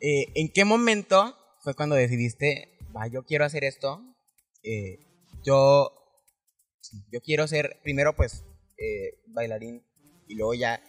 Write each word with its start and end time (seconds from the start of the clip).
eh, 0.00 0.26
¿en 0.34 0.52
qué 0.52 0.64
momento 0.64 1.36
fue 1.60 1.74
cuando 1.74 1.94
decidiste, 1.94 2.78
va, 2.96 3.06
yo 3.06 3.24
quiero 3.24 3.44
hacer 3.44 3.64
esto? 3.64 4.02
Eh, 4.62 4.98
yo, 5.44 5.90
yo 7.10 7.20
quiero 7.20 7.46
ser, 7.46 7.78
primero 7.82 8.14
pues, 8.16 8.44
eh, 8.78 9.20
bailarín 9.28 9.82
y 10.26 10.36
luego 10.36 10.54
ya, 10.54 10.82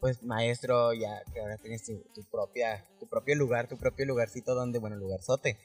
pues, 0.00 0.22
maestro, 0.22 0.92
ya 0.92 1.22
que 1.32 1.40
ahora 1.40 1.56
tienes 1.58 1.84
tu, 1.84 2.24
propia, 2.30 2.84
tu 3.00 3.08
propio 3.08 3.34
lugar, 3.36 3.68
tu 3.68 3.78
propio 3.78 4.06
lugarcito 4.06 4.54
donde, 4.54 4.78
bueno, 4.78 4.96
lugarzote, 4.96 5.58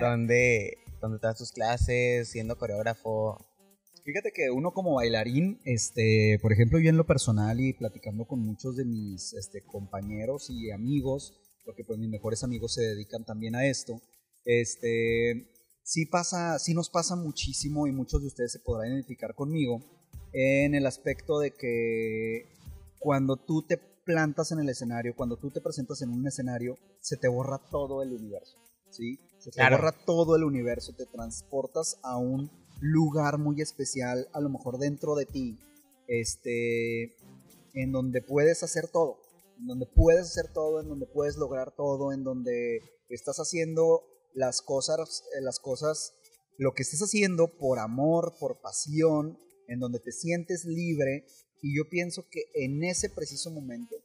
donde, 0.00 0.78
donde 1.00 1.18
te 1.18 1.26
das 1.26 1.38
tus 1.38 1.52
clases, 1.52 2.28
siendo 2.28 2.58
coreógrafo, 2.58 3.38
Fíjate 4.06 4.30
que 4.30 4.52
uno 4.52 4.70
como 4.70 4.94
bailarín, 4.94 5.58
este, 5.64 6.38
por 6.40 6.52
ejemplo, 6.52 6.78
yo 6.78 6.90
en 6.90 6.96
lo 6.96 7.06
personal 7.06 7.58
y 7.58 7.72
platicando 7.72 8.24
con 8.24 8.38
muchos 8.38 8.76
de 8.76 8.84
mis 8.84 9.32
este, 9.32 9.64
compañeros 9.64 10.48
y 10.48 10.70
amigos, 10.70 11.34
porque 11.66 11.84
pues 11.84 11.98
mis 11.98 12.08
mejores 12.08 12.42
amigos 12.44 12.72
se 12.72 12.82
dedican 12.82 13.24
también 13.24 13.54
a 13.56 13.66
esto, 13.66 14.00
este, 14.46 15.50
sí 15.82 16.06
pasa, 16.06 16.58
sí 16.58 16.72
nos 16.72 16.88
pasa 16.88 17.16
muchísimo 17.16 17.86
y 17.86 17.92
muchos 17.92 18.22
de 18.22 18.28
ustedes 18.28 18.52
se 18.52 18.60
podrán 18.60 18.92
identificar 18.92 19.34
conmigo 19.34 19.82
en 20.32 20.74
el 20.74 20.86
aspecto 20.86 21.40
de 21.40 21.50
que 21.50 22.46
cuando 22.98 23.36
tú 23.36 23.62
te 23.62 23.76
plantas 23.76 24.52
en 24.52 24.60
el 24.60 24.68
escenario, 24.68 25.14
cuando 25.16 25.36
tú 25.36 25.50
te 25.50 25.60
presentas 25.60 26.00
en 26.02 26.10
un 26.10 26.26
escenario, 26.26 26.78
se 27.00 27.16
te 27.16 27.28
borra 27.28 27.58
todo 27.70 28.02
el 28.02 28.12
universo, 28.12 28.56
¿sí? 28.90 29.18
Se 29.38 29.50
te 29.50 29.62
borra 29.68 29.92
todo 29.92 30.36
el 30.36 30.44
universo, 30.44 30.94
te 30.94 31.06
transportas 31.06 31.98
a 32.02 32.16
un 32.16 32.50
lugar 32.80 33.38
muy 33.38 33.60
especial, 33.60 34.28
a 34.32 34.40
lo 34.40 34.48
mejor 34.48 34.78
dentro 34.78 35.14
de 35.16 35.26
ti, 35.26 35.58
este, 36.06 37.16
en 37.74 37.92
donde 37.92 38.22
puedes 38.22 38.62
hacer 38.62 38.88
todo, 38.88 39.18
en 39.58 39.66
donde 39.66 39.86
puedes 39.86 40.26
hacer 40.26 40.52
todo, 40.52 40.80
en 40.80 40.88
donde 40.88 41.06
puedes 41.06 41.36
lograr 41.36 41.74
todo, 41.74 42.12
en 42.12 42.24
donde 42.24 42.80
estás 43.08 43.38
haciendo 43.38 44.04
las 44.34 44.62
cosas, 44.62 45.24
eh, 45.36 45.40
las 45.40 45.58
cosas, 45.58 46.14
lo 46.58 46.72
que 46.72 46.82
estés 46.82 47.00
haciendo 47.00 47.56
por 47.58 47.78
amor, 47.78 48.34
por 48.38 48.60
pasión, 48.60 49.38
en 49.68 49.80
donde 49.80 50.00
te 50.00 50.12
sientes 50.12 50.64
libre. 50.64 51.26
Y 51.62 51.76
yo 51.76 51.88
pienso 51.88 52.26
que 52.30 52.44
en 52.54 52.84
ese 52.84 53.10
preciso 53.10 53.50
momento, 53.50 53.96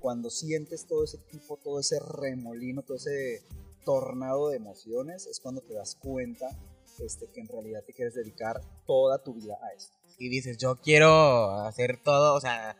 cuando 0.00 0.30
sientes 0.30 0.86
todo 0.86 1.04
ese 1.04 1.18
tipo, 1.30 1.58
todo 1.58 1.80
ese 1.80 1.98
remolino, 2.00 2.82
todo 2.82 2.96
ese 2.96 3.42
tornado 3.84 4.48
de 4.48 4.56
emociones, 4.56 5.26
es 5.26 5.40
cuando 5.40 5.60
te 5.60 5.74
das 5.74 5.94
cuenta 5.96 6.48
este, 6.98 7.30
que 7.30 7.40
en 7.40 7.48
realidad 7.48 7.82
te 7.84 7.92
quieres 7.92 8.14
dedicar 8.14 8.60
toda 8.86 9.22
tu 9.22 9.34
vida 9.34 9.58
a 9.62 9.72
esto. 9.74 9.94
Y 10.18 10.28
dices, 10.28 10.58
yo 10.58 10.76
quiero 10.76 11.50
hacer 11.60 12.00
todo, 12.02 12.34
o 12.34 12.40
sea, 12.40 12.76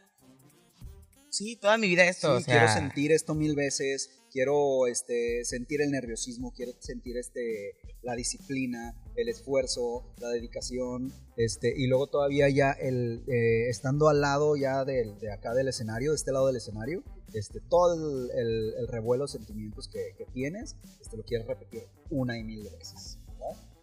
sí, 1.35 1.57
toda 1.57 1.77
mi 1.79 1.89
vida 1.89 2.05
esto. 2.05 2.39
Quiero 2.45 2.69
sentir 2.69 3.13
esto 3.13 3.35
mil 3.35 3.55
veces, 3.57 4.25
quiero 4.31 4.87
este, 4.87 5.45
sentir 5.45 5.83
el 5.83 5.91
nerviosismo, 5.91 6.53
quiero 6.53 6.73
sentir 6.79 7.17
este, 7.17 7.77
la 8.03 8.15
disciplina, 8.15 8.95
el 9.17 9.29
esfuerzo, 9.29 10.15
la 10.19 10.29
dedicación, 10.29 11.13
este, 11.37 11.75
y 11.77 11.87
luego 11.87 12.07
todavía 12.07 12.49
ya 12.49 12.71
el, 12.73 13.25
eh, 13.29 13.69
estando 13.69 14.09
al 14.09 14.21
lado 14.21 14.57
ya 14.57 14.85
de, 14.85 15.17
acá 15.33 15.55
del 15.55 15.69
escenario, 15.69 16.13
de 16.13 16.17
este 16.17 16.33
lado 16.33 16.47
del 16.47 16.57
escenario, 16.57 17.03
este, 17.33 17.61
todo 17.61 17.95
el, 18.33 18.89
revuelo 18.89 19.25
de 19.25 19.33
sentimientos 19.33 19.89
que, 19.89 20.15
que, 20.17 20.27
tienes, 20.27 20.77
este, 21.01 21.17
lo 21.17 21.25
quieres 21.25 21.47
repetir 21.47 21.83
una 22.11 22.39
y 22.39 22.45
mil 22.45 22.63
veces. 22.63 23.19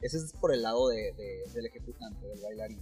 Ese 0.01 0.17
es 0.17 0.33
por 0.33 0.53
el 0.53 0.63
lado 0.63 0.89
de, 0.89 1.13
del 1.53 1.65
ejecutante, 1.67 2.25
del 2.25 2.41
bailarín. 2.41 2.79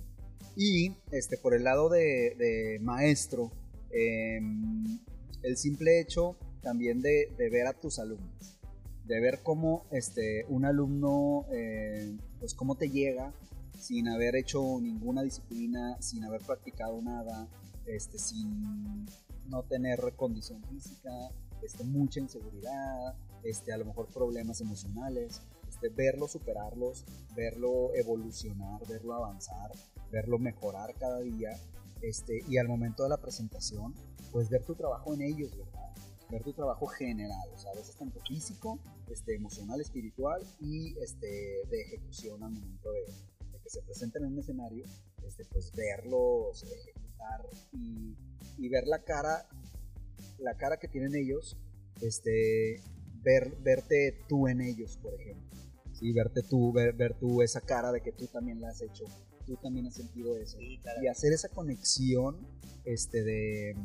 Y 0.55 0.93
este, 1.11 1.37
por 1.37 1.53
el 1.53 1.63
lado 1.63 1.89
de, 1.89 2.79
maestro, 2.81 3.51
em, 3.91 4.99
el 5.43 5.57
simple 5.57 5.99
hecho 5.99 6.37
también 6.61 7.01
de, 7.01 7.27
ver 7.37 7.67
a 7.67 7.73
tus 7.73 7.99
alumnos, 7.99 8.57
de 9.05 9.19
ver 9.19 9.39
cómo 9.43 9.85
este, 9.91 10.45
un 10.49 10.65
alumno, 10.65 11.45
eh, 11.51 12.17
pues 12.39 12.53
cómo 12.53 12.75
te 12.75 12.89
llega 12.89 13.33
sin 13.77 14.09
haber 14.09 14.35
hecho 14.35 14.61
ninguna 14.81 15.23
disciplina, 15.23 16.01
sin 16.01 16.23
haber 16.25 16.41
practicado 16.41 17.01
nada, 17.01 17.47
este, 17.85 18.19
sin 18.19 19.05
no 19.47 19.63
tener 19.63 19.99
condición 20.15 20.61
física, 20.65 21.11
este, 21.63 21.83
mucha 21.85 22.19
inseguridad, 22.19 23.15
este, 23.43 23.71
a 23.71 23.77
lo 23.77 23.85
mejor 23.85 24.07
problemas 24.07 24.59
emocionales 24.61 25.41
verlo 25.87 26.27
superarlos, 26.27 27.05
verlo 27.35 27.93
evolucionar, 27.95 28.85
verlo 28.87 29.13
avanzar, 29.13 29.71
verlo 30.11 30.37
mejorar 30.37 30.93
cada 30.95 31.19
día, 31.21 31.57
este, 32.01 32.39
y 32.47 32.57
al 32.57 32.67
momento 32.67 33.03
de 33.03 33.09
la 33.09 33.17
presentación, 33.17 33.93
pues 34.31 34.49
ver 34.49 34.63
tu 34.63 34.75
trabajo 34.75 35.13
en 35.13 35.21
ellos, 35.21 35.57
¿verdad? 35.57 35.93
Ver 36.29 36.43
tu 36.43 36.53
trabajo 36.53 36.85
general, 36.87 37.49
o 37.53 37.57
sea, 37.57 37.71
a 37.71 37.75
veces 37.75 37.95
tanto 37.95 38.19
físico, 38.21 38.79
este, 39.09 39.35
emocional, 39.35 39.81
espiritual 39.81 40.41
y 40.59 40.97
este, 40.99 41.27
de 41.69 41.81
ejecución 41.81 42.43
al 42.43 42.51
momento 42.51 42.91
de, 42.91 43.05
que 43.61 43.69
se 43.69 43.81
presenten 43.81 44.23
en 44.25 44.33
un 44.33 44.39
escenario, 44.39 44.85
este, 45.25 45.45
pues 45.45 45.71
verlos 45.75 46.63
ejecutar 46.63 47.45
y, 47.73 48.15
y 48.57 48.69
ver 48.69 48.85
la 48.87 49.03
cara, 49.03 49.47
la 50.37 50.55
cara 50.55 50.77
que 50.77 50.87
tienen 50.87 51.15
ellos, 51.15 51.57
este, 52.01 52.81
ver, 53.23 53.57
verte 53.61 54.23
tú 54.27 54.47
en 54.47 54.61
ellos, 54.61 54.97
por 54.97 55.13
ejemplo. 55.13 55.49
¿sí? 55.93 56.11
Verte 56.13 56.41
tú, 56.43 56.71
ver, 56.71 56.93
ver, 56.93 57.15
tú 57.19 57.41
esa 57.41 57.61
cara 57.61 57.91
de 57.91 58.01
que 58.01 58.11
tú 58.11 58.27
también 58.27 58.61
la 58.61 58.69
has 58.69 58.81
hecho, 58.81 59.05
tú 59.49 59.57
también 59.57 59.87
has 59.87 59.95
sentido 59.95 60.37
eso. 60.37 60.59
Y 60.61 61.07
hacer 61.07 61.33
esa 61.33 61.49
conexión 61.49 62.37
este, 62.85 63.23
de, 63.23 63.75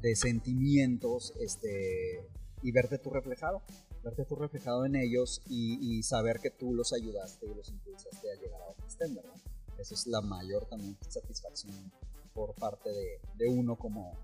de 0.00 0.16
sentimientos 0.16 1.34
este, 1.38 2.26
y 2.62 2.72
verte 2.72 2.98
tú 2.98 3.10
reflejado, 3.10 3.62
verte 4.02 4.24
tú 4.24 4.36
reflejado 4.36 4.86
en 4.86 4.96
ellos 4.96 5.42
y, 5.48 6.02
saber 6.02 6.40
que 6.40 6.50
tú 6.50 6.74
los 6.74 6.94
ayudaste 6.94 7.46
y 7.46 7.54
los 7.54 7.68
impulsaste 7.68 8.30
a 8.30 8.40
llegar 8.40 8.62
a 8.62 8.66
donde 8.66 8.86
estén, 8.86 9.14
¿verdad? 9.14 9.34
Esa 9.78 9.94
es 9.94 10.06
la 10.06 10.22
mayor 10.22 10.66
también 10.66 10.96
satisfacción 11.06 11.92
por 12.32 12.54
parte 12.54 12.90
de, 12.90 13.20
de 13.36 13.48
uno 13.48 13.76
como, 13.76 14.16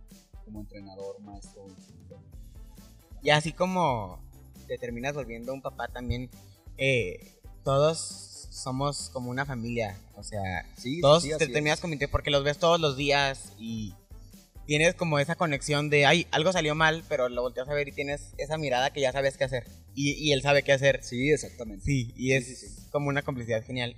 como 0.45 0.61
entrenador, 0.61 1.21
maestro. 1.21 1.67
Y 3.23 3.31
así 3.31 3.53
como 3.53 4.21
te 4.67 4.79
terminas 4.79 5.15
volviendo 5.15 5.53
un 5.53 5.61
papá 5.61 5.89
también, 5.89 6.31
eh, 6.79 7.35
todos 7.63 8.28
somos 8.61 9.11
como 9.11 9.31
una 9.31 9.47
familia. 9.47 9.97
O 10.15 10.23
sea, 10.23 10.67
todos 11.01 11.23
te 11.23 11.47
terminas 11.47 11.81
convirtiendo 11.81 12.11
porque 12.11 12.31
los 12.31 12.45
ves 12.45 12.59
todos 12.59 12.81
los 12.81 12.97
días 12.97 13.53
y 13.59 13.95
tienes 14.67 14.95
como 14.95 15.19
esa 15.19 15.35
conexión 15.35 15.89
de, 15.91 16.05
ay, 16.05 16.27
algo 16.31 16.53
salió 16.53 16.75
mal, 16.75 17.03
pero 17.09 17.29
lo 17.29 17.43
volteas 17.43 17.69
a 17.69 17.75
ver 17.75 17.89
y 17.89 17.93
tienes 17.93 18.35
esa 18.37 18.59
mirada 18.59 18.93
que 18.93 19.01
ya 19.01 19.13
sabes 19.13 19.37
qué 19.37 19.45
hacer. 19.45 19.67
Y, 19.95 20.33
él 20.33 20.43
sabe 20.43 20.63
qué 20.63 20.73
hacer. 20.73 21.03
Sí, 21.03 21.31
exactamente. 21.31 21.85
Sí, 21.85 22.13
y 22.17 22.33
es 22.33 22.87
como 22.93 23.09
una 23.09 23.23
complicidad 23.23 23.65
genial. 23.65 23.97